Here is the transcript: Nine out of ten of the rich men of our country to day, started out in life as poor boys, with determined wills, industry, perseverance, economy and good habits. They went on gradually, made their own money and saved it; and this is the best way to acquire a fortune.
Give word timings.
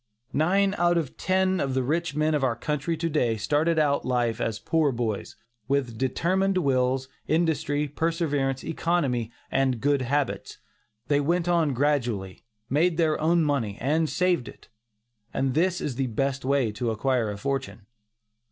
Nine 0.33 0.73
out 0.79 0.97
of 0.97 1.15
ten 1.15 1.59
of 1.59 1.75
the 1.75 1.83
rich 1.83 2.15
men 2.15 2.33
of 2.33 2.43
our 2.43 2.55
country 2.55 2.97
to 2.97 3.07
day, 3.07 3.37
started 3.37 3.77
out 3.77 4.01
in 4.01 4.09
life 4.09 4.41
as 4.41 4.57
poor 4.57 4.91
boys, 4.91 5.35
with 5.67 5.95
determined 5.95 6.57
wills, 6.57 7.07
industry, 7.27 7.87
perseverance, 7.87 8.63
economy 8.63 9.31
and 9.51 9.79
good 9.79 10.01
habits. 10.01 10.57
They 11.07 11.19
went 11.21 11.47
on 11.47 11.75
gradually, 11.75 12.43
made 12.67 12.97
their 12.97 13.21
own 13.21 13.43
money 13.43 13.77
and 13.79 14.09
saved 14.09 14.47
it; 14.47 14.69
and 15.35 15.53
this 15.53 15.79
is 15.79 15.97
the 15.97 16.07
best 16.07 16.43
way 16.43 16.71
to 16.71 16.89
acquire 16.89 17.29
a 17.29 17.37
fortune. 17.37 17.85